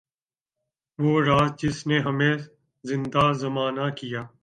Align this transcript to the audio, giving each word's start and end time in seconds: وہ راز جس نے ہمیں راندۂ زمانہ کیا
وہ 0.99 1.13
راز 1.21 1.49
جس 1.59 1.77
نے 1.87 1.97
ہمیں 1.99 2.35
راندۂ 2.83 3.25
زمانہ 3.33 3.85
کیا 3.97 4.21